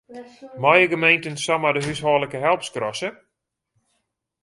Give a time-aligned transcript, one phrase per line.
[0.63, 3.09] Meie gemeenten samar de húshâldlike help skrasse?